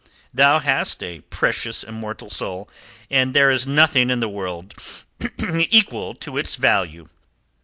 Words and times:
Thou 0.33 0.57
hast 0.57 1.03
a 1.03 1.19
precious 1.21 1.83
immortal 1.83 2.27
soul, 2.31 2.67
and 3.11 3.35
there 3.35 3.51
is 3.51 3.67
nothing 3.67 4.09
in 4.09 4.19
the 4.19 4.27
world 4.27 4.73
equal 5.55 6.15
to 6.15 6.39
it 6.39 6.55
in 6.55 6.59
value. 6.59 7.07